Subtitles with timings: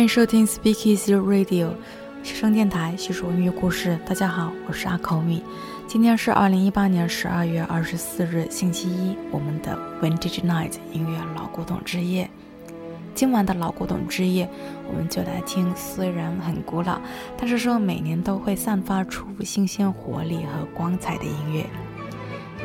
[0.00, 1.72] 欢迎收听 Speak Easy Radio
[2.22, 3.98] 学生电台，叙述音乐故事。
[4.06, 5.42] 大家好，我是阿口米。
[5.86, 12.30] 今天是二零一八年十二月二十四日，星期一，我们的 Vintage Night 音乐老古董之夜。
[13.14, 14.48] 今晚的老古董之夜，
[14.88, 16.98] 我们就来听虽然很古老，
[17.36, 21.66] 但是说每年都会散发出新鲜活力和光彩的音乐。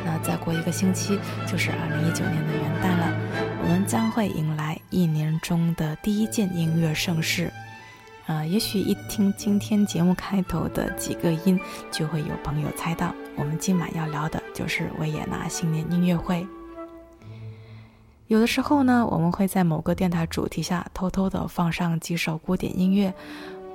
[0.06, 3.14] 那再过一个星期就是二零一九年的元旦了，
[3.62, 4.55] 我们将会迎来
[4.96, 7.52] 一年中的第一件音乐盛事。
[8.24, 11.60] 啊，也许一听今天节目开头的几个音，
[11.92, 16.46] 就会有朋友猜到，我们今晚要聊的就是维也纳新年音乐会。
[18.26, 23.12] 有的时候呢，我们会在某个电台主题下偷偷的放上几首古典音乐，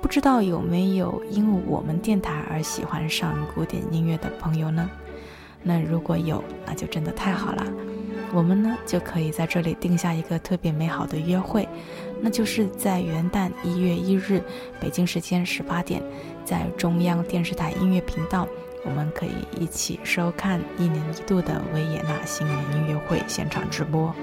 [0.02, 4.90] 不知道有没有因为我们电台而喜欢上古典音乐的朋友呢？
[5.62, 7.64] 那如果有，那就真的太好了。
[8.32, 11.68] 我们呢就可以在这里定下一个特别美好的约会，
[12.20, 14.42] 那就是在元旦一月一日，
[14.80, 16.02] 北京时间十八点，
[16.44, 18.48] 在中央电视台音乐频道，
[18.84, 24.14] 我们可以一起收看一年一度的维也纳新年音乐会现场直播。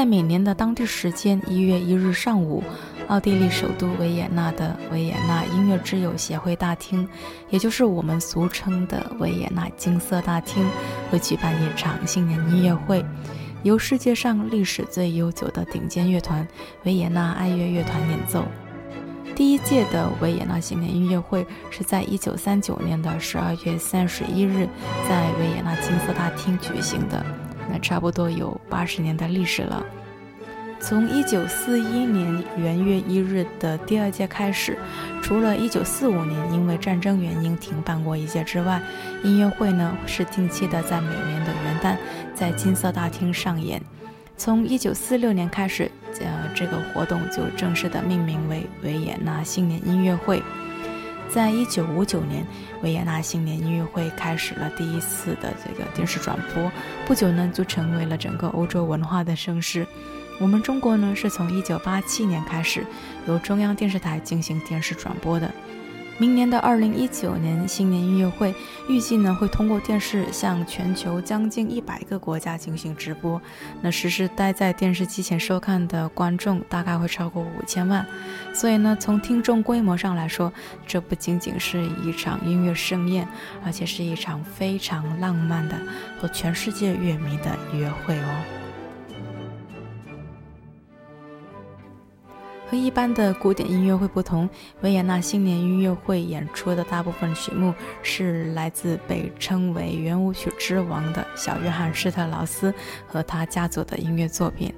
[0.00, 2.64] 在每年的当地时间一月一日上午，
[3.08, 7.06] 奥地利首都维也纳的维也纳音乐之友协会大厅，
[7.50, 10.66] 也就是我们俗称的维也纳金色大厅，
[11.10, 13.04] 会举办一场新年音乐会，
[13.62, 16.48] 由世界上历史最悠久的顶尖乐团
[16.84, 18.46] 维也纳爱乐乐团演奏。
[19.36, 24.66] 第一届的维也纳新年音乐会是在一九三九年的十二月三十一日，
[25.06, 27.22] 在维也纳金色大厅举行的。
[27.70, 29.84] 那差不多有八十年的历史了。
[30.82, 34.78] 从一九四一年元月一日的第二届开始，
[35.22, 38.80] 除了一九四五年因为战争原因停办过一届之外，
[39.22, 41.96] 音乐会呢是定期的在每年的元旦
[42.34, 43.80] 在金色大厅上演。
[44.38, 50.42] 从一九四六年开始，呃，这个活动就正式的命名为维也纳新年音乐会。
[51.32, 52.44] 在一九五九年，
[52.82, 56.70] 维也纳新年音乐会开始了第一次的这个电视转播，
[57.06, 59.86] 不久呢就成为了整个欧洲文化的盛世。
[60.40, 62.84] 我们中国呢是从一九八七年开始
[63.28, 65.48] 由中央电视台进行电视转播的。
[66.20, 68.54] 明年的二零一九年新年音乐会
[68.90, 73.40] 预计呢会通过电视向全球将近一百个国家进行直播，
[73.80, 78.06] 那实时待在电视机前收看的观众大概会超过五千万，
[78.52, 80.52] 所以呢从听众规模上来说，
[80.86, 83.26] 这不仅仅是一场音乐盛宴，
[83.64, 85.74] 而且是一场非常浪漫的
[86.20, 88.59] 和全世界乐迷的约会哦。
[92.70, 94.48] 和一般的古典音乐会不同，
[94.82, 102.72] 维也纳新年音乐会演出的大部分曲目是来自被称为圆舞曲之王的小约翰施特劳斯
[103.08, 104.72] 和他家族的音乐作品。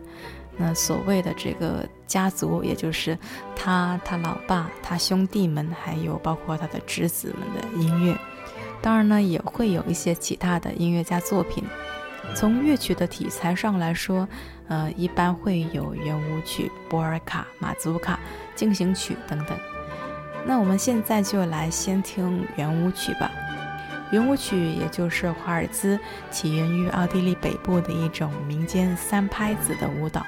[0.57, 3.19] 那所谓的这个家族，也就是
[3.55, 8.17] 他、他老爸、他兄弟们，还有包括他的侄子们的音乐。
[8.81, 11.63] 当然呢，也会有一些其他的音乐家作品。
[12.35, 14.29] 从乐曲的题材上来说，
[14.69, 18.19] 呃，一般会有圆舞曲、波尔卡、马祖卡、
[18.55, 19.59] 进行曲等等。
[20.45, 23.31] 那我们现在就来先听圆舞曲吧。
[24.13, 25.99] 圆舞曲也就是华尔兹，
[26.31, 30.27] 起源于奥地利北部的一种民间三拍子的舞蹈。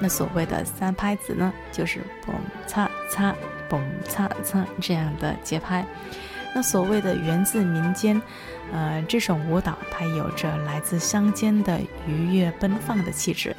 [0.00, 2.32] 那所谓的三拍子呢，就是嘣
[2.66, 3.34] 擦擦，
[3.68, 5.84] 嘣擦擦这样的节拍。
[6.54, 8.20] 那所谓的源自民间。
[8.72, 13.56] 呃，这种舞蹈它有着来自乡间的愉悦奔放的气质。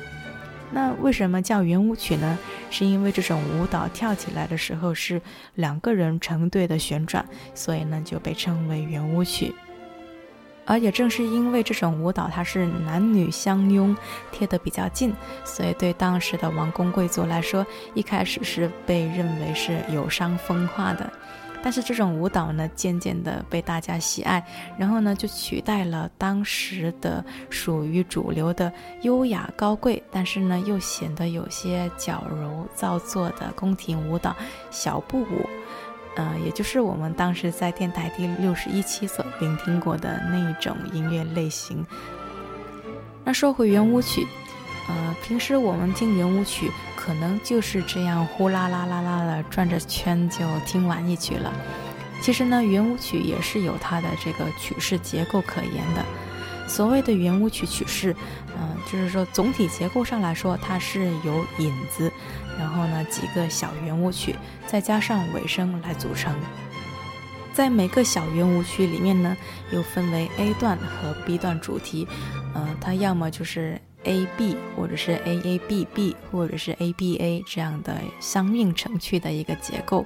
[0.72, 2.40] 那为什么叫圆舞曲呢？
[2.70, 5.22] 是因为这种舞蹈跳起来的时候是
[5.56, 9.54] 两个人成对的旋转，所以呢就被称为圆舞曲。
[10.66, 13.94] 而也正是因为这种舞蹈它是男女相拥，
[14.32, 21.12] 贴得比较近，所以对当时的王公贵族来说，一开始是被认为是有伤风化的。
[21.64, 24.44] 但是这种舞蹈呢，渐渐的被大家喜爱，
[24.78, 28.72] 然后呢，就取代了当时的属于主流的
[29.02, 34.36] 优雅高贵，但是呢，又显得有些矫揉造作的宫廷舞蹈
[34.70, 35.50] 小步舞，
[36.16, 41.86] 呃，也就是我们当时在电台第六十一期所聆听过的那一种音乐类型。
[43.24, 44.26] 那说回圆舞曲。
[44.88, 51.52] 呃，平时我们听圆舞曲，可能就是这样呼啦啦啦啦的转着圈就听完一曲了。
[52.22, 56.04] 其实呢，圆舞曲也是有它的这个曲式结构可言的。
[56.68, 58.16] 所谓的圆舞曲曲式，
[58.58, 62.12] 嗯，就是说总体结构上来说，它是由引子
[62.58, 64.36] 然后呢几个小圆舞曲，
[64.68, 66.34] 再加上尾声来组成。
[67.54, 69.36] 在每个小圆舞曲里面呢，
[69.74, 72.08] 又分为 A 段和 B 段主题，
[72.54, 80.06] 呃，它要么就是 A B，或者是 A A B B，或者是 A B A 这样的相应程序的一个结构。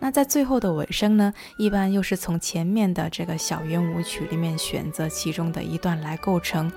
[0.00, 6.70] 那在最后的尾声呢，一般又是从前面的这个小圆舞曲里面选择其中的一段来构成。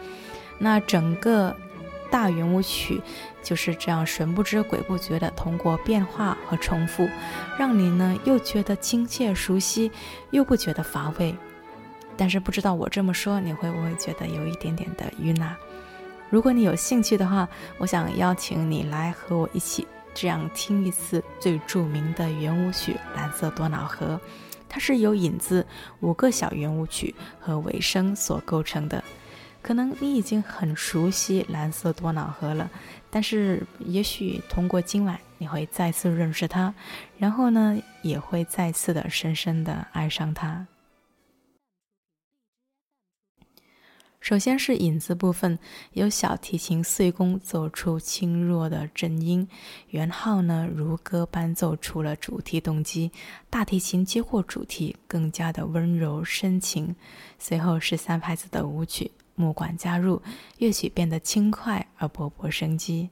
[0.58, 1.56] 那整个
[2.10, 3.00] 大圆舞曲
[3.44, 7.08] 就是这样神不知鬼不觉的通过变化和重复，
[7.60, 9.92] 让你呢又觉得亲切熟悉，
[10.32, 11.36] 又不觉得乏味。
[12.18, 15.56] 但是不知道我这么说你会不会觉得有一点点的晕呢？
[16.32, 17.48] 如果你有兴趣的话，
[17.78, 24.16] 我想邀请你来和我一起这样听一次最著名的圆舞曲《蓝色多瑙河》，
[24.70, 25.68] 它是由引子
[26.00, 29.04] 五个小圆舞曲和尾声所构成的。
[29.62, 32.72] 可能你已经很熟悉蓝色多瑙河了，
[33.10, 36.74] 但是也许通过今晚，你会再次认识它，
[37.18, 40.66] 然后呢，也会再次的深深的爱上它。
[44.22, 45.58] 首先是影子部分，
[45.94, 49.48] 由小提琴碎弓奏出轻弱的震音，
[49.90, 53.12] 圆号呢如歌般奏出了主题动机，
[53.50, 56.96] 大提琴接过主题，更加的温柔深情。
[57.40, 59.10] 随后是三拍子的舞曲。
[59.34, 60.22] 木管加入，
[60.60, 63.10] 乐曲变得轻快而勃勃生机。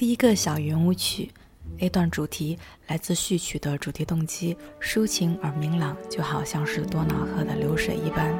[0.00, 1.30] 第一个小圆舞曲
[1.80, 8.34] ，A 段主题来自序曲的主题动机，抒情而明朗，就好像是多瑙河的流水一般。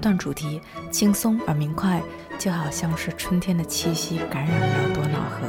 [0.00, 2.02] 段主题轻松而明快，
[2.38, 5.46] 就好像是春天的气息感染了多瑙河。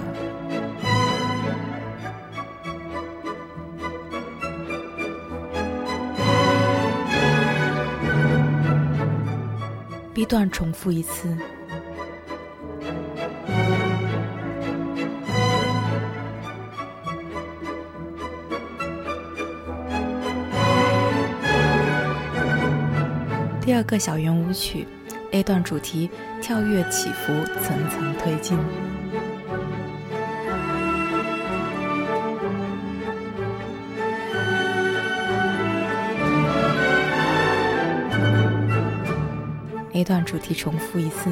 [10.13, 11.36] B 段重复一次。
[23.82, 24.88] 二个小圆舞曲
[25.32, 26.08] ，A 段主题
[26.40, 27.34] 跳跃起伏，
[27.64, 28.56] 层层推进。
[39.94, 41.32] A 段主题重复一次。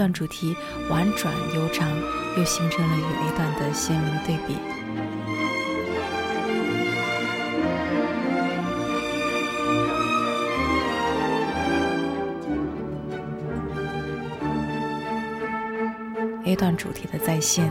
[0.00, 0.56] 段主题
[0.88, 1.86] 婉转悠长，
[2.38, 4.56] 又形成了与 A 段的鲜明对比。
[16.46, 17.70] A 段主题的再现。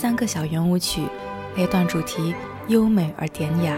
[0.00, 1.02] 三个小圆舞曲
[1.56, 2.32] ，A 段主题
[2.68, 3.76] 优美而典雅。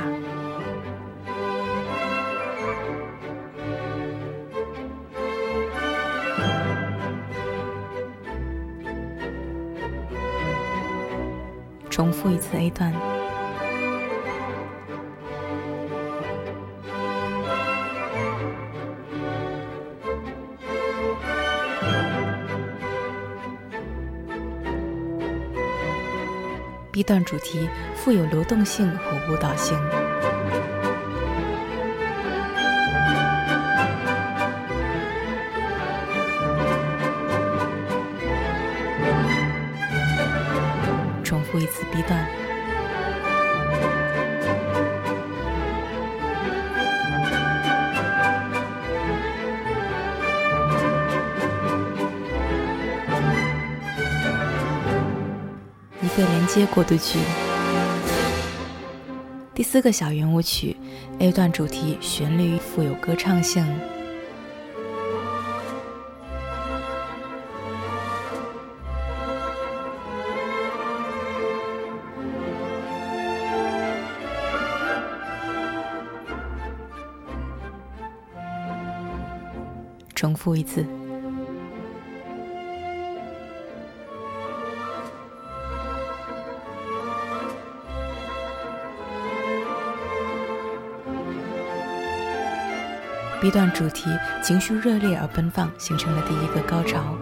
[11.89, 13.20] 重复一次 A 段。
[27.00, 29.75] 一段主题富有流动性和舞蹈性。
[56.52, 57.21] 接过渡句。
[59.54, 60.76] 第四个小圆舞曲
[61.21, 63.64] ，A 段主题旋律富有歌唱性。
[80.16, 81.00] 重复一次。
[93.41, 94.11] B 段主题
[94.43, 97.17] 情绪热烈而奔放，形成了第一个高潮。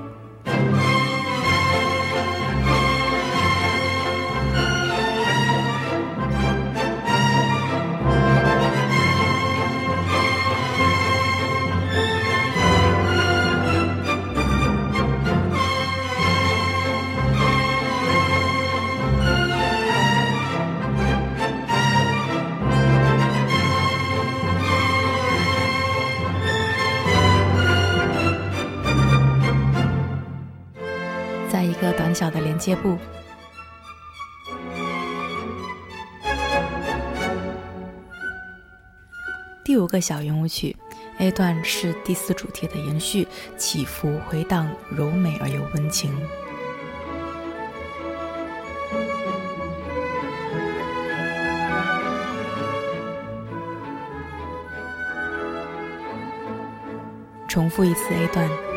[32.18, 32.98] 小的连接部。
[39.62, 40.74] 第五个小圆舞曲
[41.20, 46.12] ，A 段是第四主题的延续，起伏回荡，柔美而又温情。
[57.46, 58.67] 重复一次 A 段。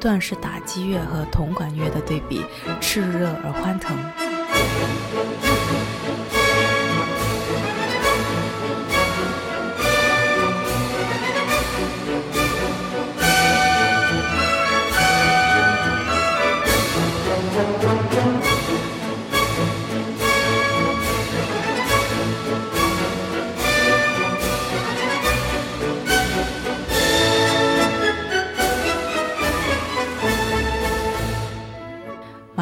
[0.00, 2.42] 段是打击乐和铜管乐的对比，
[2.80, 3.96] 炽热而欢腾。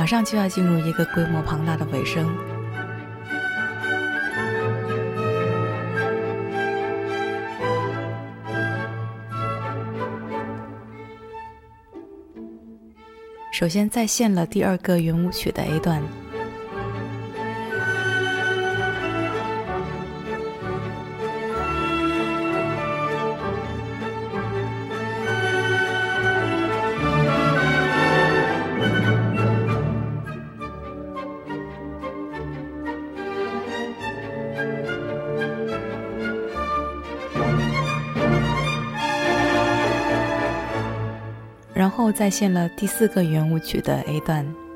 [0.09, 2.35] 马上就要进入一个规模庞大的尾声。
[13.53, 16.03] 首先再现了第二个圆舞曲的 A 段。
[42.09, 44.68] 后再现了第四个圆舞曲的 A 段。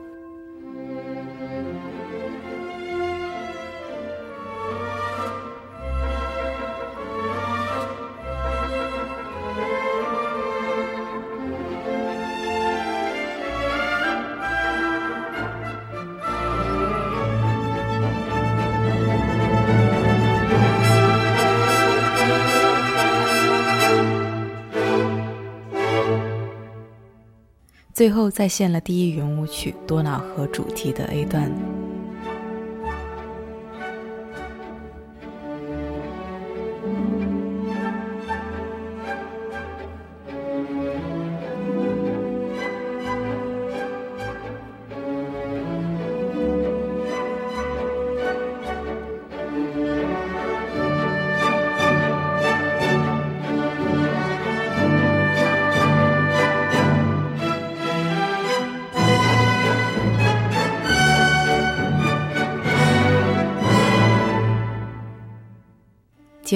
[28.02, 31.71] 最后再现了第一圆舞曲多瑙河主题的 A 段。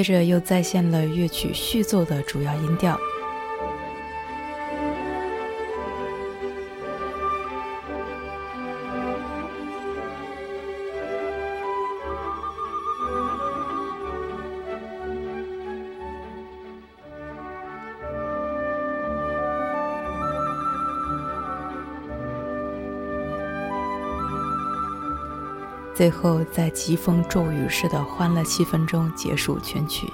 [0.08, 2.96] 这又再现了乐曲序奏的主要音调。
[25.96, 30.06] 最后，在疾风骤雨式的欢乐气氛中结束全曲。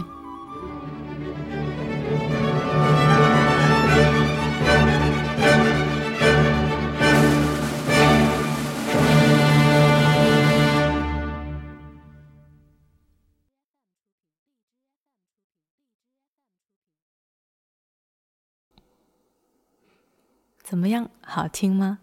[20.62, 21.98] 怎么样，好听吗？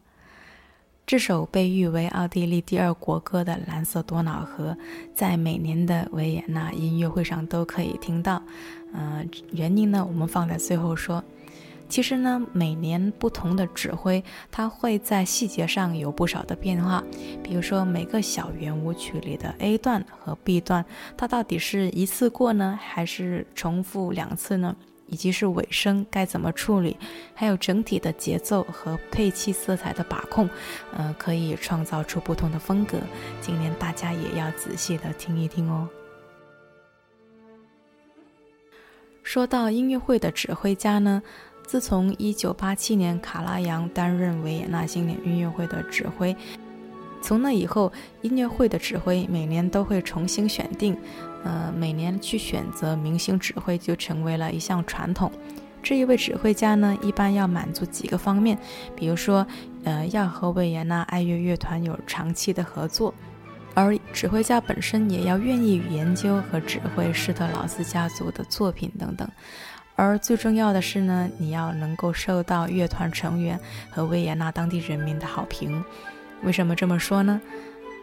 [1.10, 4.74] 这首被誉为奥地利第二国歌的《蓝色多瑙河》，
[5.16, 8.40] 在每年的维也纳音乐会上都可以听到。
[8.94, 11.24] 嗯，原因呢，我们放在最后说。
[11.88, 17.04] 其实呢，每年不同的指挥，它会在细节上有不少的变化。
[17.42, 20.86] 比如说，每个小圆舞曲里的 A 段和 B 段，
[21.18, 24.76] 它到底是一次过呢，还是重复两次呢？
[25.10, 26.96] 以及是尾声该怎么处理，
[27.34, 30.50] 还有整体的节奏和配器色彩的把控，
[30.96, 32.98] 呃，可以创造出不同的风格。
[33.42, 35.88] 今年大家也要仔细的听一听哦。
[39.24, 41.22] 说到音乐会的指挥家呢，
[41.64, 46.36] 自从1987年卡拉扬担任维也纳新年音乐会的指挥。
[47.22, 47.92] 从那以后，
[48.22, 50.98] 音乐会的指挥每年都会重新选定，
[51.44, 55.32] 呃，每年去选择明星指挥就成为了一项传统。
[55.82, 58.58] 这一位指挥家呢，一般要满足几个方面，
[58.96, 59.48] 比如说，
[59.86, 63.14] 呃，要和维也纳爱乐乐团有长期的合作，
[63.74, 69.26] 而指挥家本身也要愿意研究和指挥施特劳斯家族的作品等等。
[69.96, 73.58] 而最重要的是呢，你要能够受到乐团成员
[73.90, 75.84] 和维也纳当地人民的好评。
[76.44, 77.40] 为什么这么说呢？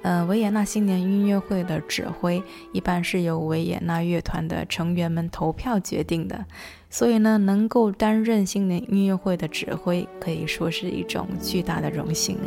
[0.06, 2.40] 呃，维也纳新年音乐会的指挥
[2.70, 6.44] 一般是由维也纳乐团的成员们投票决定的，
[6.88, 12.38] 所以呢，能够担任新年音乐会的指挥可以说是一种巨大的荣幸。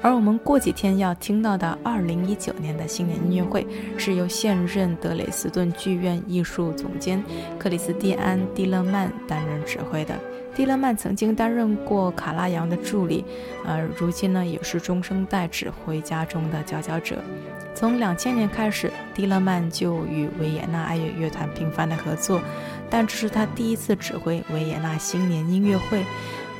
[0.00, 3.64] 而我们过几天要听到的2019年的新年音乐会，
[3.96, 7.22] 是由现任德累斯顿剧院艺术总监
[7.60, 10.18] 克里斯蒂安·蒂勒曼担任指挥的。
[10.54, 13.24] 蒂勒曼曾经担任过卡拉扬的助理，
[13.64, 17.18] 呃，如今呢也是中生代指挥家中的佼佼者。
[17.74, 22.40] 从两千年开始，蒂勒曼就与维也纳爱乐乐团频繁的合作，
[22.90, 26.04] 但这是他第一次指挥维也纳新年音乐会，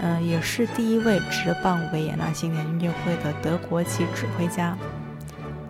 [0.01, 4.77] 嗯，也是第一位执棒维也纳新年音乐会的德国籍指挥家。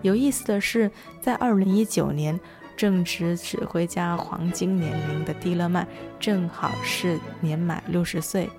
[0.02, 2.38] 有意思的是，在二零一九年。
[2.76, 5.86] 正值指挥家黄金年龄的蒂勒曼，
[6.18, 8.50] 正好是年满六十岁。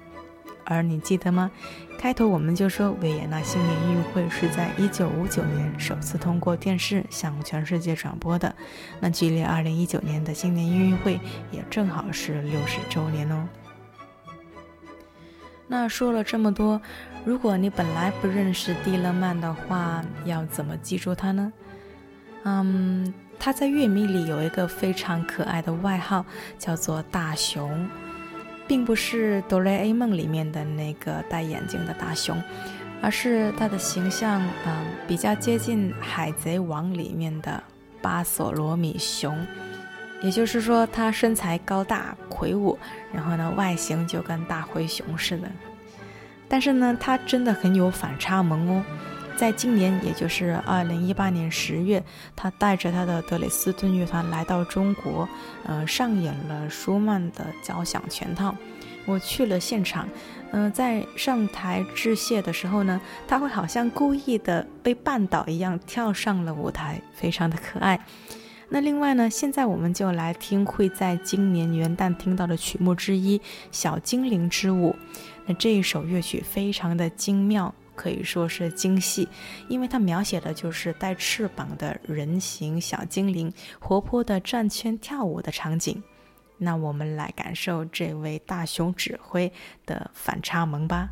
[0.65, 1.52] 而你记得吗？
[1.99, 8.56] 开头我们就说维也纳新年音乐会是在一九五九年首次通过电视向全世界转播的。
[9.02, 11.19] 那距离二零一九年的新年音乐会
[11.52, 13.45] 也正好是六十周年哦。
[15.67, 16.82] 那说了这么多，
[17.26, 21.52] 如果你本来不认识蒂勒曼的话，要怎么记住他呢？
[22.43, 23.13] 嗯。
[23.46, 26.26] 他在乐迷里有一个非常可爱的外号，
[26.58, 27.90] 叫做“大熊”，
[28.66, 32.42] 并不是《哆啦 A 梦》里面的那个戴眼镜的大熊，
[33.02, 37.62] 而是他的形象，嗯，比较接近《海贼王》里面的
[38.02, 39.38] 巴索罗米熊。
[40.22, 42.80] 也就是说，他身材高大魁梧，
[43.12, 45.52] 然后呢，外形就跟大灰熊似的。
[46.48, 48.86] 但是呢，他真的很有反差萌哦。
[49.36, 52.04] 在今年，也就是二零一八年十月，
[52.36, 55.28] 他带着他的德累斯顿乐团来到中国，
[55.65, 58.56] 呃，上演了舒曼的交响全套。
[59.06, 60.08] 我去了现场，
[60.52, 68.00] 嗯，在上台致谢的时候呢，他会好像故意的被绊倒一样跳上了舞台，非常的可爱。
[68.69, 73.38] 那另外呢，现在我们就来听会在今年元旦听到的曲目之一
[73.72, 74.91] 《小精灵之舞》。
[75.46, 77.74] 那这一首乐曲非常的精妙。
[77.96, 79.28] 可以说是精细，
[79.68, 86.02] 因为它描写的就是带翅膀的人形小精灵活泼的转圈跳舞的场景。
[86.58, 89.52] 那我们来感受这位大熊指挥
[89.86, 91.10] 的反差萌吧。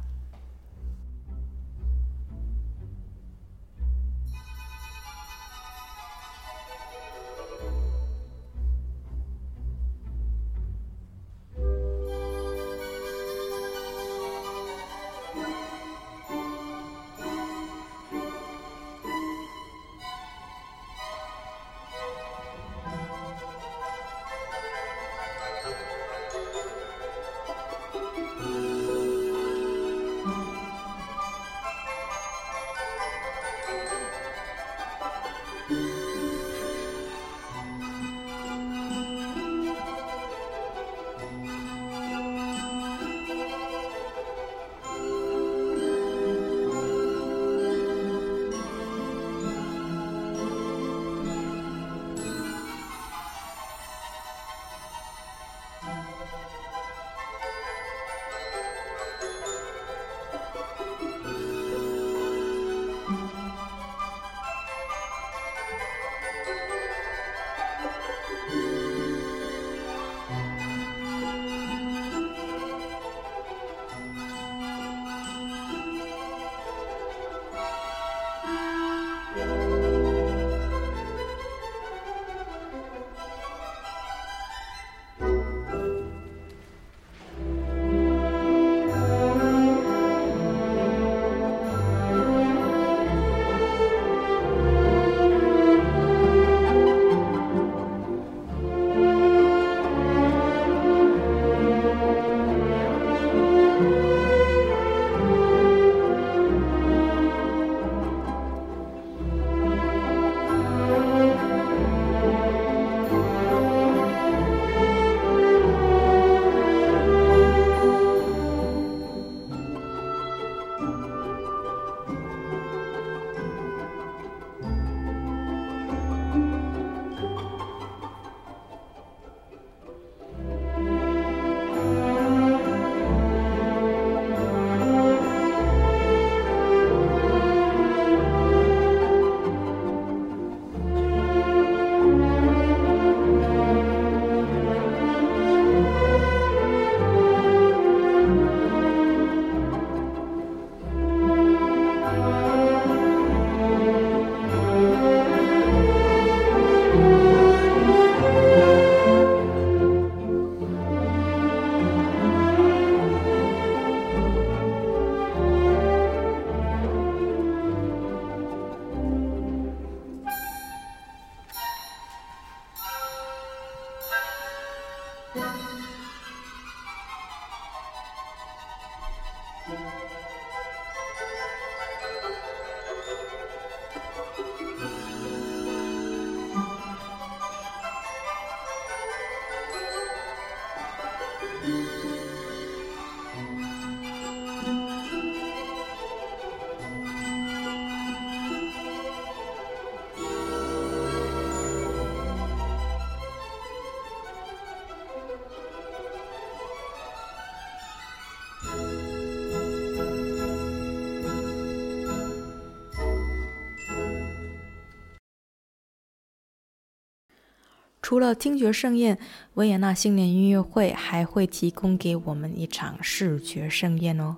[218.12, 219.18] 除了听觉盛宴，
[219.54, 224.36] 维也纳新年音乐会还会提供给我们一场视觉盛宴哦。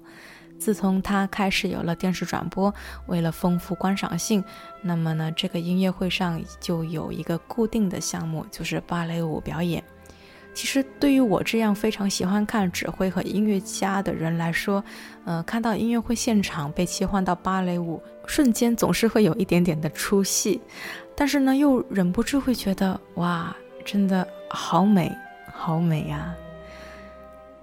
[0.60, 2.72] 自从它开始有了电视转播，
[3.08, 4.44] 为了丰富观赏性，
[4.84, 9.84] 那么呢，这个音乐会上就有一个固定的项目，就是芭蕾舞表演。
[10.54, 14.84] 其实对于我这样非常喜欢看指挥和音乐家的人来说，
[15.26, 20.62] 呃，看到音乐会现场被切换到芭蕾舞，瞬间总是会有一点点的出戏，
[21.16, 23.52] 但是呢，又忍不住会觉得哇。
[23.86, 25.12] 真的好美，
[25.52, 26.34] 好美呀！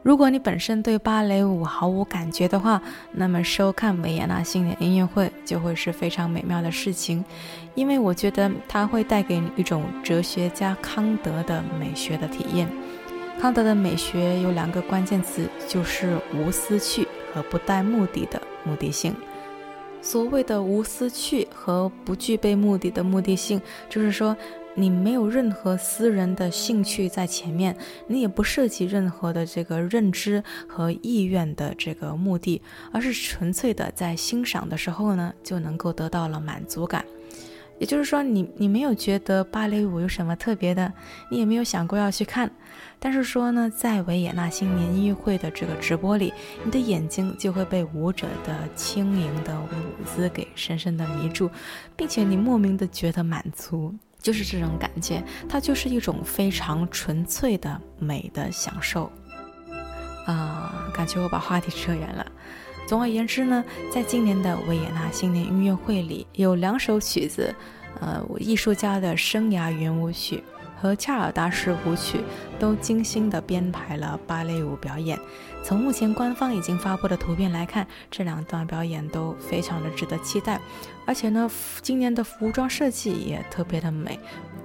[0.02, 2.80] 如果你本身对芭蕾舞毫无感觉的话，
[3.12, 7.22] 那么收看维也纳新年音乐会就会是非常美妙的事情，
[7.74, 12.66] 因为我觉得它会带给你一种哲学家康德的美学的体验。
[13.38, 19.14] 康德的美学有两个关键词，就是无私趣和不带目的的目的性。
[20.00, 24.34] 所谓的无私趣和不具备目的的目的性，就是说。
[24.74, 37.04] 你没有任何私人的兴趣在前面，你也不涉及任何的这个认知和意愿的这个目的，而是纯粹的在欣赏的时候呢，就能够得到了满足感。
[37.78, 40.92] 也就是说，你你没有觉得芭蕾舞有什么特别的，
[41.30, 42.50] 你也没有想过要去看，
[42.98, 46.30] 但是说呢，在维也纳新年音乐会的这个直播里，
[46.62, 51.50] 你的眼睛就会被舞者的轻盈的舞姿给深深的迷住，
[51.96, 53.94] 并且你莫名的觉得满足。
[54.22, 59.10] 就是这种感觉，它就是一种非常纯粹的美的享受，
[60.26, 62.24] 啊，感觉我把话题扯远了。
[62.86, 67.54] 总而言之呢，在今年的维也纳新年音乐会里，有两首曲子，
[68.00, 70.42] 呃，艺术家的生涯圆舞曲。
[70.82, 72.24] 和恰尔大师舞曲
[72.58, 75.20] 都精心地编排了芭蕾舞表演。
[75.62, 80.58] 从目前官方已经发布的图片来看，这两段表演都非常的值得期待。
[81.10, 81.50] 而且呢
[81.82, 84.16] 今年的服装设计也特别的美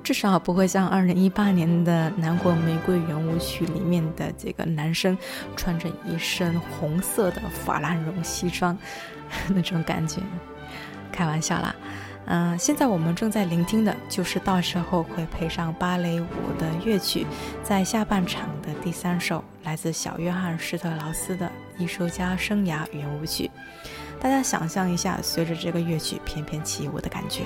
[0.03, 5.17] 至少不会像二零一八年的南国玫瑰圆舞曲里面的这个男生
[5.55, 8.77] 穿着一身红色的法兰绒西装
[9.55, 10.21] 那种感觉
[11.11, 11.75] 开玩笑啦。
[12.27, 16.27] 嗯现在我们正在聆听的就是到时候会配上芭蕾舞
[16.59, 17.25] 的乐曲
[17.63, 23.49] 在下半场的第三首来自小约翰施特劳斯的艺术家生涯圆舞曲。
[24.25, 27.43] 大家想象一下随着这个乐曲翩翩起舞的感觉。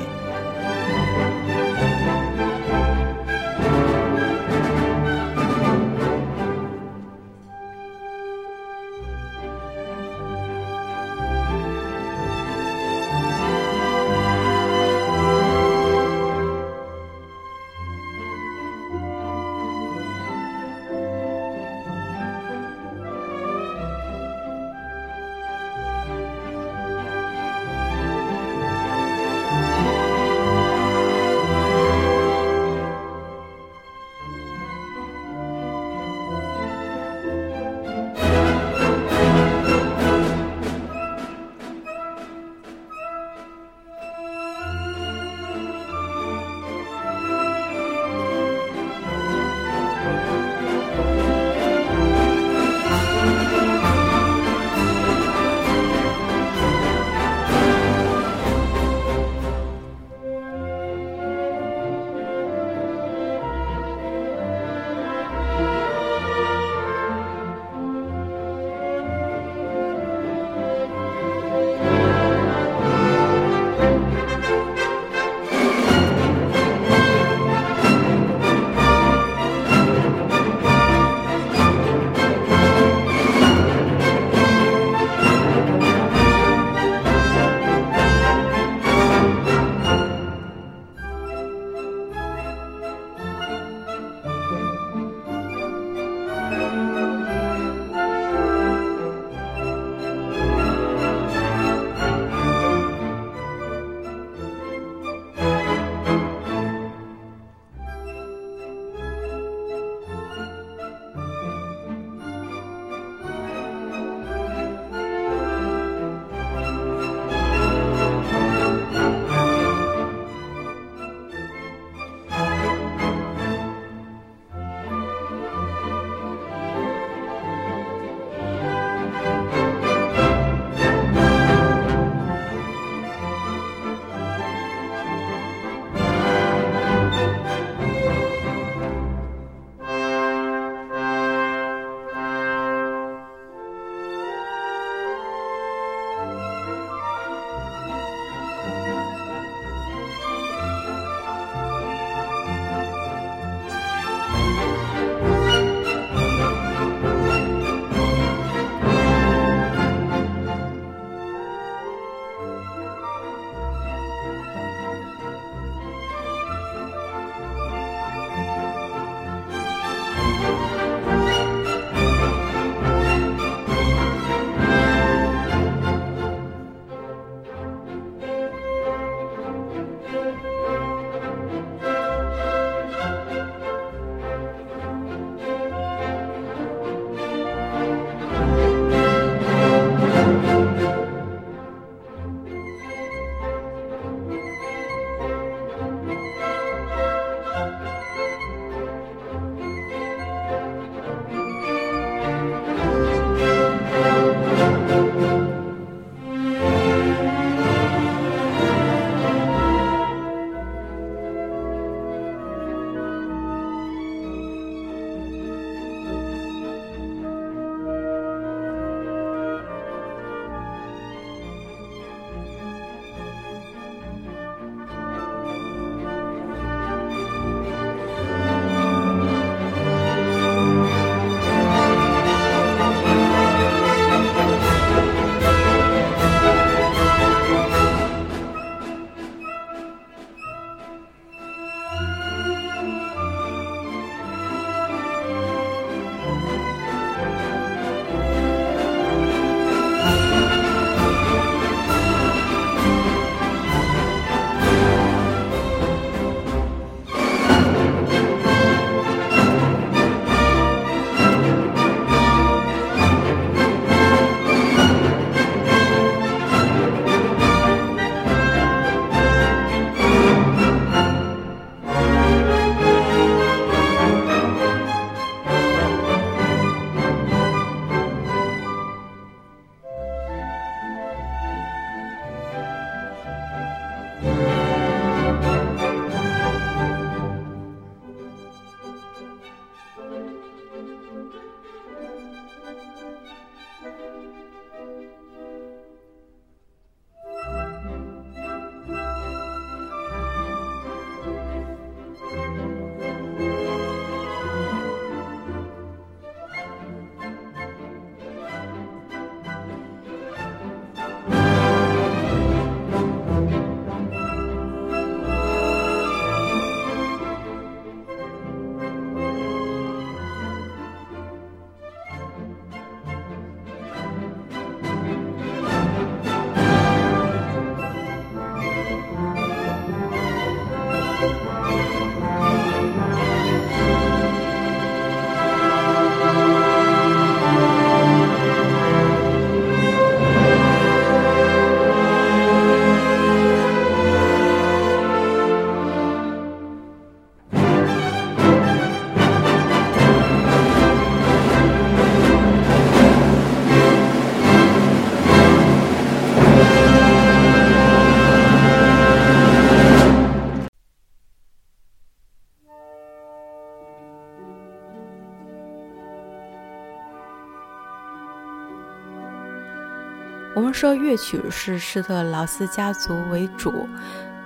[370.80, 373.86] 说乐曲是施特劳斯家族为主，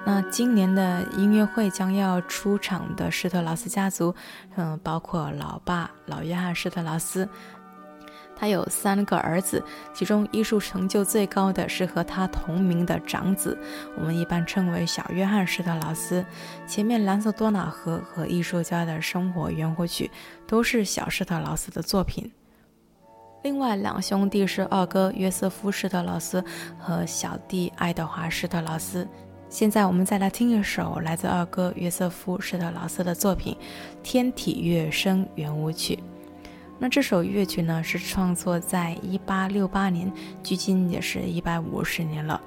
[0.04, 4.16] 那今年的音乐会将要出场的施特劳斯家族，
[4.56, 7.30] 嗯，包括老爸老约翰施特劳斯。
[8.36, 13.56] 他有三个儿子，其中艺术成就最高的是和他同名的长子，
[13.96, 16.26] 我们一般称为小约翰施特劳斯。
[16.66, 20.10] 前面《蓝色多瑙河》和《艺术家的生活圆舞曲》
[20.50, 22.32] 都是小施特劳斯的作品。
[23.44, 26.44] 另外两兄弟是二哥约瑟夫施特劳斯
[26.80, 29.06] 和小弟爱德华施特劳斯。
[29.50, 33.54] 现在我们再来听一首来自二哥约瑟夫施特劳斯的作品
[34.02, 35.96] 《天体乐声圆舞曲》。
[36.80, 40.10] 那这首乐曲呢，是创作在一八六八年，
[40.42, 42.40] 距今也是一百五十年了。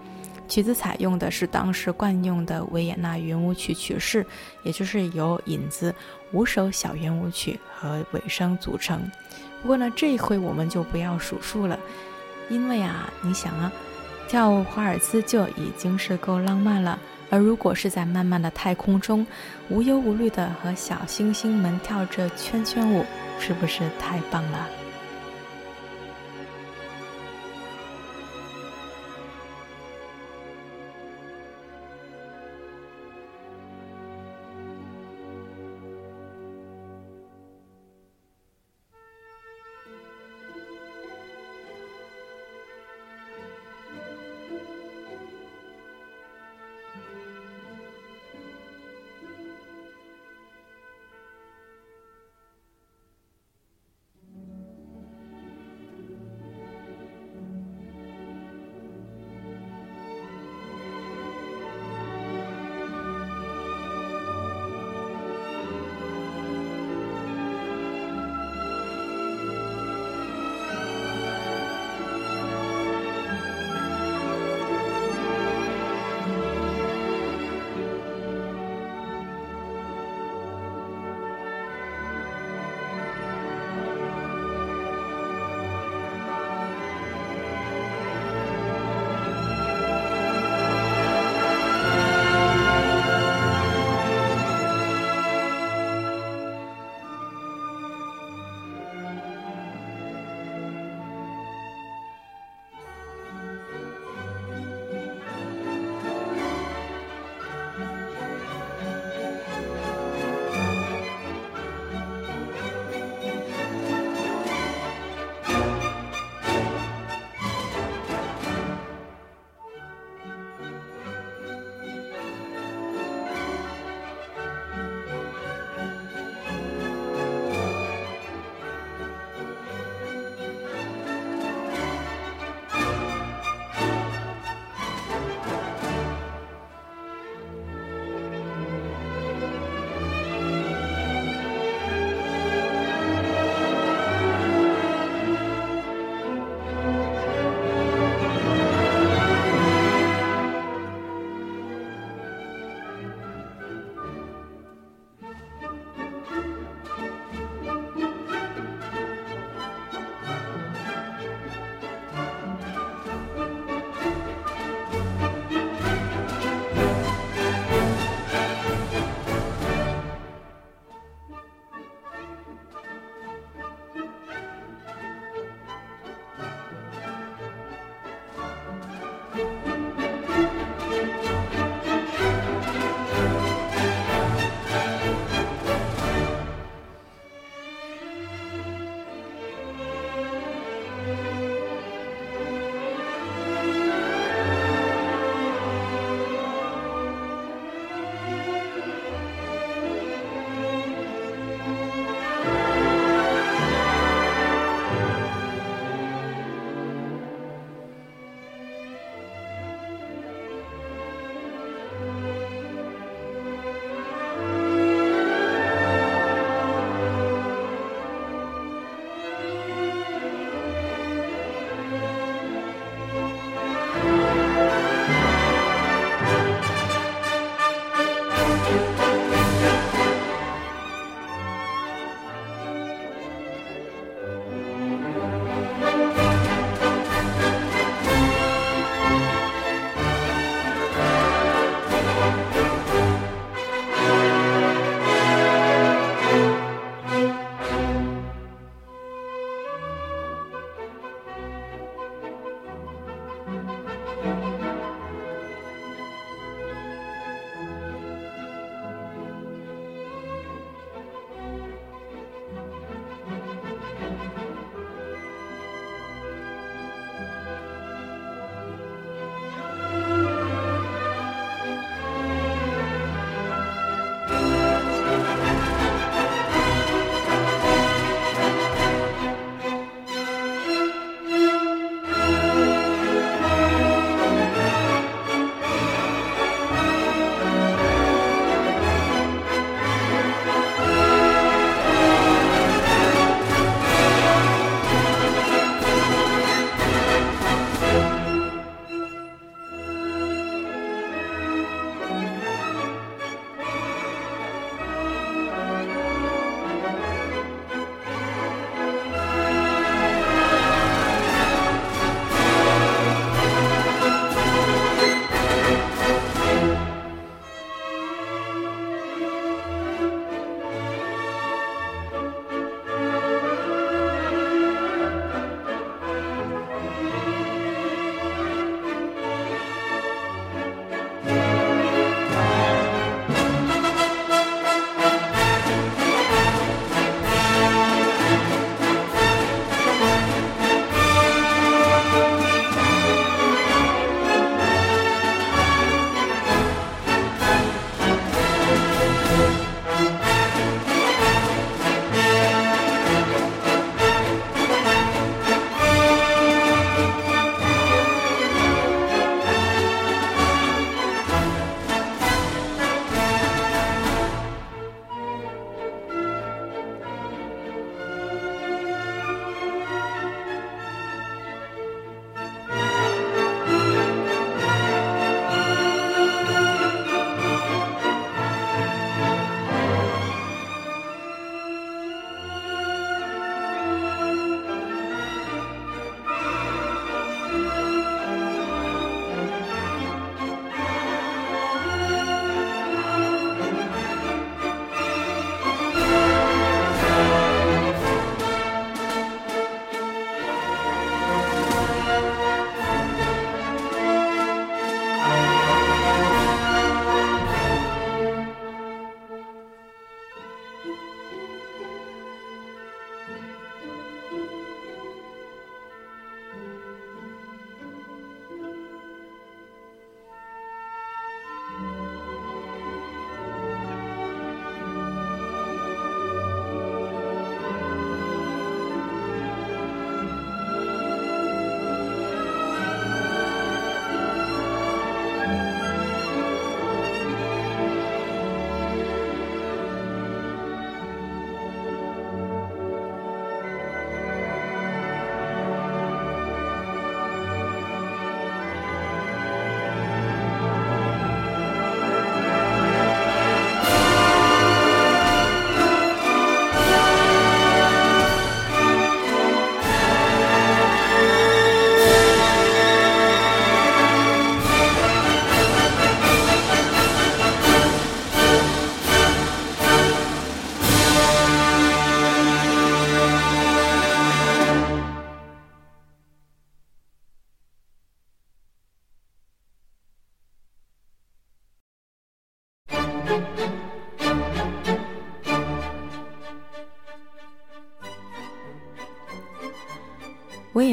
[0.49, 4.25] 曲子采用的是当时惯用的维也纳圆舞曲曲式，
[4.65, 5.95] 也就是由引子、
[6.33, 9.01] 五首小圆舞曲和尾声组成。
[9.67, 11.77] 不过呢，这一回我们就不要数数了，
[12.49, 13.73] 因为啊，你想啊，
[14.29, 16.97] 跳华尔兹就已经是够浪漫了，
[17.31, 19.27] 而如果是在漫漫的太空中，
[19.69, 23.05] 无忧无虑的和小星星们跳着圈圈舞。
[23.41, 24.69] 是不是太棒了？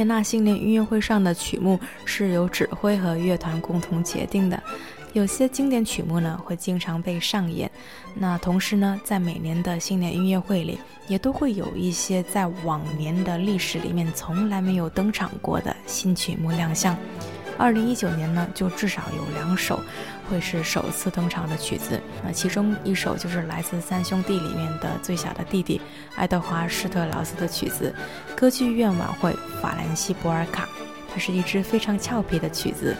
[0.03, 4.61] 那新年音乐会上的曲目是由指挥和乐团共同决定的。
[5.13, 7.69] 有些经典曲目呢会经常被上演，
[8.15, 16.97] 那同时呢，在每年的新年音乐会里，也都会有一些在往年的历史里面从来没有登场过的新曲目亮相。
[17.57, 19.79] 二零一九年呢，就至少有两首
[20.29, 25.79] 会是首次登场的曲子，那其中一首就是来自三兄弟里面的最小的弟弟
[26.15, 27.93] 爱德华施特劳斯的曲子
[28.35, 30.65] 《歌剧院晚会法兰西波尔卡》，
[31.13, 32.95] 它是一支非常俏皮的曲子。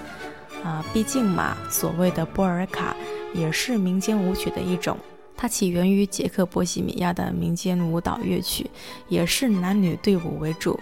[0.64, 2.96] 啊，毕竟嘛，所谓的波尔卡
[3.34, 4.98] 也是民间舞曲的一种，
[5.36, 8.70] 它起源于捷克波西米亚的民间舞蹈乐曲，
[9.10, 10.80] 也是男女队伍为主。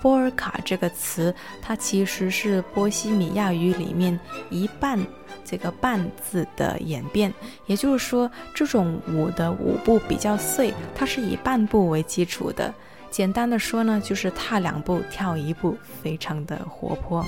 [0.00, 4.18] 波尔卡这个词，它其实是波西米亚语里面
[4.50, 4.98] 一半
[5.44, 7.32] 这个半字的演变，
[7.66, 12.72] 也就是说，这种舞的舞步比较碎，它是以半步为基础的。
[13.10, 17.24] 简单的说呢，就是踏两步跳一步，非常的活泼。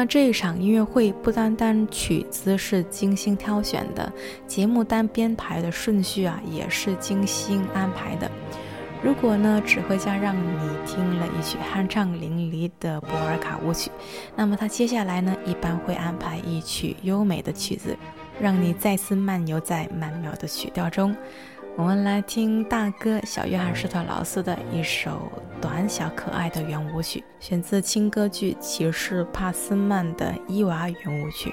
[0.00, 4.10] 那这一场音乐会不单单曲子是精心挑选的，
[4.46, 8.30] 节目单编排的顺序啊也是精心安排的。
[9.02, 13.90] 如果呢指挥家让你听了一曲酣畅淋漓的波尔卡舞曲，
[14.34, 17.94] 那么他接下来呢一般会安排一曲优美的曲子，
[18.40, 21.14] 让你再次漫游在曼妙的曲调中。
[21.80, 31.50] 我们来听大哥小约翰施特劳斯的一首短小可爱的圆舞曲，选自轻歌剧《骑士帕斯曼》的伊娃圆舞曲。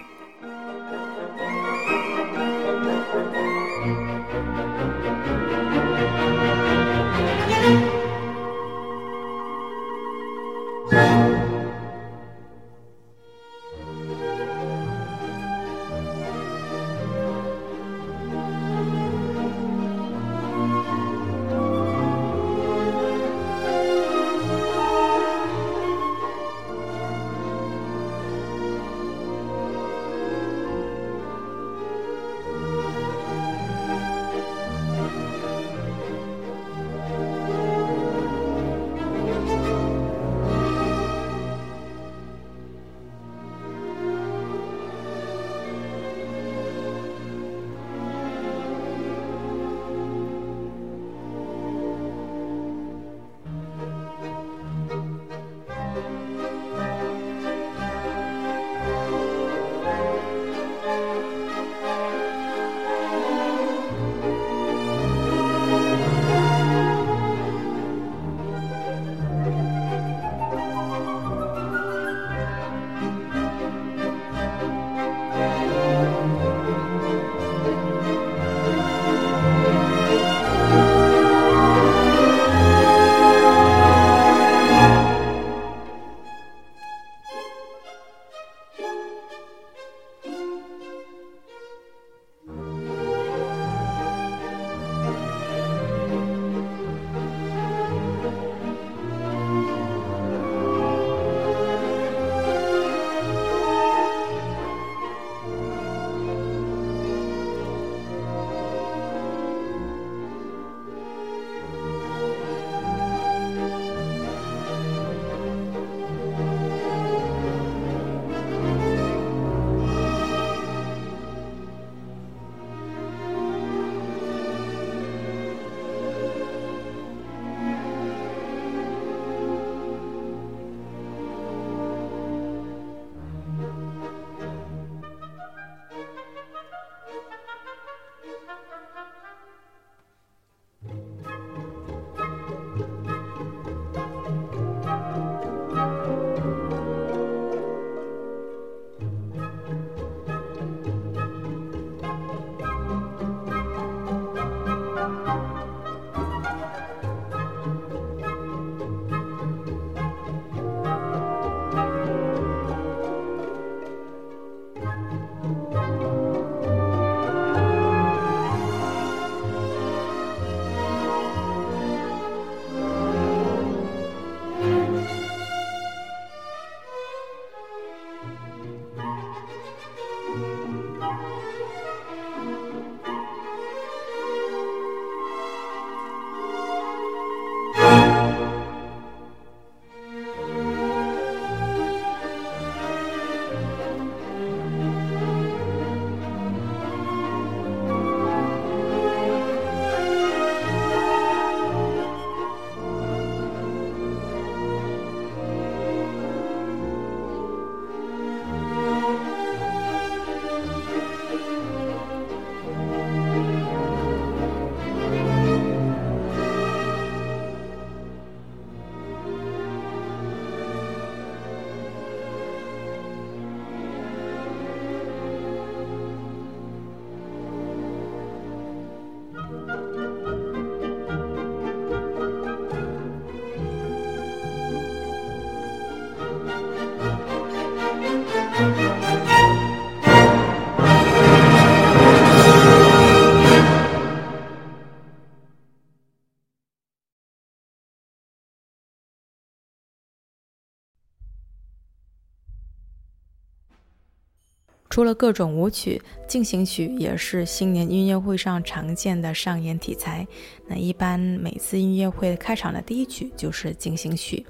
[254.98, 260.28] 除了各种舞曲，进行曲也是新年音乐会上常见的上演题材。
[260.66, 264.44] 那一般每次音乐会开场的第一曲就是进行曲。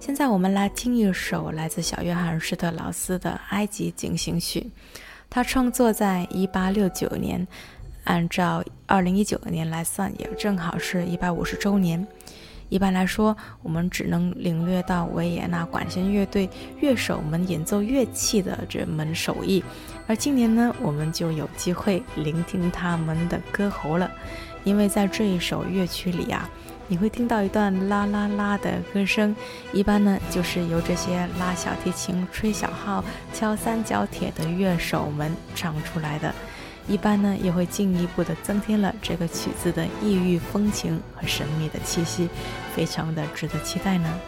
[0.00, 4.68] 现在我们来听一首来自小约翰施特劳斯的《埃及进行曲》，
[5.30, 7.46] 他创作在一八六九年，
[8.02, 12.04] 按照二零一九年来算，也正好是一百五十周年。
[12.68, 16.48] 一般来说，我们只能领略到维也纳管弦乐队
[16.80, 19.62] 乐手们演奏乐器的这门手艺，
[20.06, 24.10] 而今年呢，我们就有机会聆听他们的歌喉了。
[24.64, 26.48] 因为在这一首乐曲里啊，
[26.88, 29.36] 你会听到一段啦啦啦的歌声，
[29.72, 36.34] 一般呢就是由这些拉小提琴、吹小号、敲三角铁的乐手们唱出来的。
[36.86, 42.28] 一般呢，也会进一步的增添了这个曲子的异域风情和神秘的气息，
[42.74, 44.20] 非常的值得期待呢。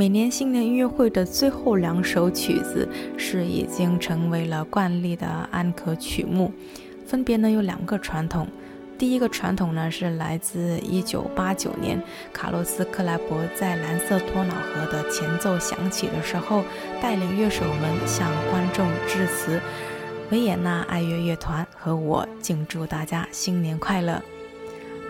[0.00, 2.88] 每年新年音乐会的最后两首曲子
[3.18, 6.50] 是已经成为了惯例的安可曲目，
[7.06, 8.48] 分别呢有两个传统。
[8.96, 16.64] 第一个传统呢是来自1989年，卡洛斯克莱伯在蓝色多瑙河的前奏响起的时候，
[17.02, 19.60] 带领乐手们向观众致辞。
[20.30, 24.22] 维也纳爱乐乐团和我敬祝大家新年快乐。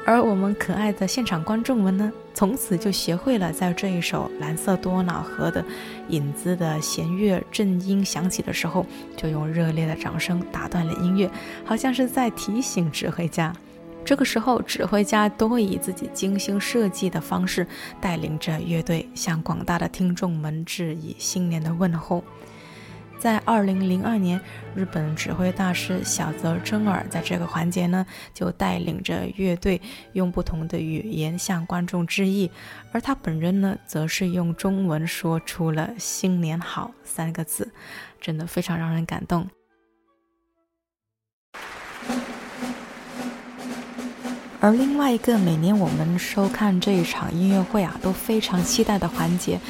[0.04, 2.10] 而我们可爱的现场观众们呢，
[2.40, 5.62] 从此就学会了在这一首蓝色多瑙河的
[6.08, 11.30] 影子的弦乐正音响起的时候，就用热烈的掌声打断了音乐，
[11.66, 13.52] 好像是在提醒指挥家：
[14.06, 17.66] 这个时候，指挥家都会以自己精心设计的方式，
[18.00, 22.24] 带领着乐队向广大的听众们致以新年的问候。
[23.20, 24.40] 在二零零二年，
[24.74, 29.78] 日本指挥大师小泽征尔在这个环节呢，就带领着乐队
[30.14, 32.50] 用不同的语言向观众致意，
[32.92, 37.70] 而他本人呢，则是用中文说出了“新年好”三个字，
[38.18, 39.46] 真的非常让人感动。
[44.62, 49.60] 而另外一个每年我们收看这一场音乐会啊都非常期待的环节。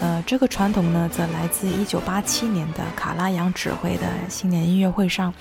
[0.00, 5.32] 呃，这个传统呢，则来自一九八七年的卡拉扬指挥的新年音乐会上。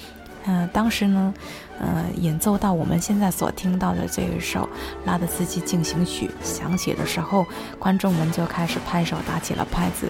[0.46, 1.34] 嗯，当时呢，
[1.80, 4.70] 呃，演奏到我们现在所听到的这一首
[5.06, 7.46] 拉德斯基进行曲响起的时候，
[7.80, 10.10] 观众们就开始拍手打起了拍子。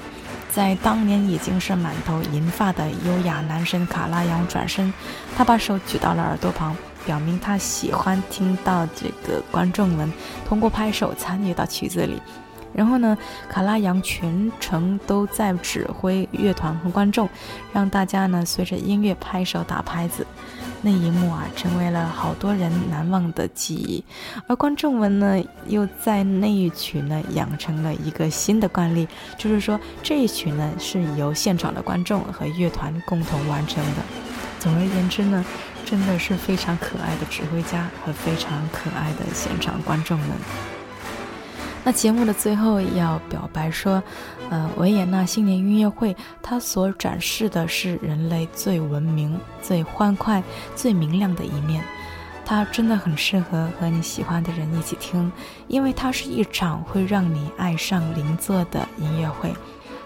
[0.51, 4.91] 在当年已经是满头银发的优雅男神卡拉扬转身，
[5.37, 6.75] 他把手举到了耳朵旁，
[7.05, 10.11] 表明他喜欢听到这个观众们
[10.47, 12.21] 通过拍手参与到曲子里。
[12.73, 13.17] 然后呢，
[13.49, 17.29] 卡拉扬全程都在指挥乐团和观众，
[17.71, 20.25] 让大家呢随着音乐拍手打拍子。
[20.85, 24.03] 那一幕啊，成为了好多人难忘的记忆。
[24.47, 29.07] 而观众们呢，又在那一曲呢养成了一个新的惯例，
[29.37, 34.01] 就是说这一曲呢是由现场的观众和乐团共同完成的。
[34.59, 35.45] 总而言之呢，
[35.85, 40.29] 真的是非常可爱的指挥家和非常可爱的现场观众们。
[41.85, 44.01] 那节目的最后要表白说，
[44.49, 50.41] 呃，维也纳新年音乐会它所展示的是人类最文明、最欢快、
[50.77, 51.83] 最明亮的一面，
[52.45, 55.29] 它真的很适合和你喜欢的人一起听，
[55.67, 59.53] 因为它是一场会让你爱上邻座的音乐会。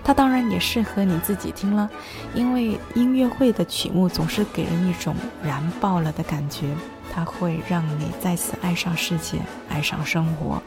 [0.04, 1.88] 它当然也适合你自己听了，
[2.34, 6.74] 因为音乐会的曲目总是给人一种燃爆了的感觉，
[7.14, 9.38] 它会让你再次爱上世界，
[9.70, 10.60] 爱上生活。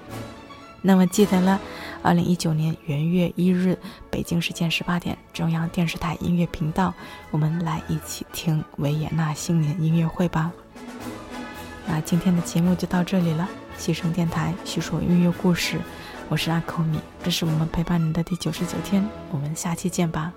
[0.83, 1.61] 那么记得了，
[2.03, 3.79] 二零一九年元月一日，
[4.11, 6.95] 北京时间十八点，中央电视台音乐频道，
[7.31, 10.51] 我们来一起听维也纳新年音乐会吧。
[11.87, 15.79] 那今天的节目就到这里了，西声电台叙说音乐故事，
[16.29, 20.33] 我是阿扣米，这是我们陪伴你的第九十九天，我们下期见吧。